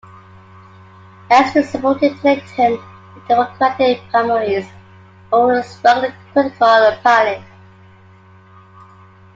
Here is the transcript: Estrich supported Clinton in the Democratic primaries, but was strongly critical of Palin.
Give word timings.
Estrich 1.29 1.67
supported 1.67 2.19
Clinton 2.21 2.71
in 3.13 3.21
the 3.27 3.27
Democratic 3.27 4.01
primaries, 4.09 4.67
but 5.29 5.41
was 5.45 5.67
strongly 5.67 6.11
critical 6.33 6.65
of 6.67 7.03
Palin. 7.03 7.43